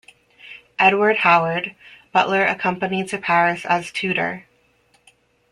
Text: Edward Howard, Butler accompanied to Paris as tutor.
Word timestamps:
Edward 0.79 1.17
Howard, 1.17 1.75
Butler 2.11 2.43
accompanied 2.43 3.09
to 3.09 3.19
Paris 3.19 3.67
as 3.67 3.91
tutor. 3.91 4.47